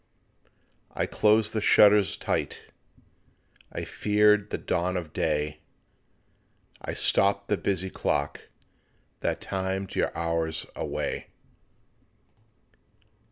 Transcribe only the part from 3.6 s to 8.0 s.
I feared the dawn of day, I stopped the busy